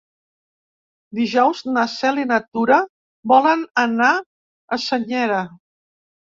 Dijous 1.19 1.61
na 1.75 1.83
Cel 1.97 2.23
i 2.23 2.25
na 2.33 2.41
Tura 2.49 2.81
volen 3.35 3.63
anar 3.87 4.11
a 4.19 4.83
Senyera. 4.89 5.47